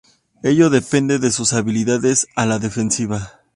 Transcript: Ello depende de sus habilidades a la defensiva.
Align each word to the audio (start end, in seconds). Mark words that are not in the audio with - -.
Ello 0.41 0.71
depende 0.71 1.19
de 1.19 1.29
sus 1.31 1.53
habilidades 1.53 2.25
a 2.35 2.47
la 2.47 2.57
defensiva. 2.57 3.41